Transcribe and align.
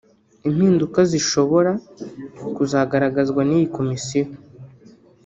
Impinduka 0.47 0.99
zishobora 1.11 1.71
kuzagaragazwa 2.55 3.41
n’iyi 3.49 3.67
komisiyo 3.75 4.25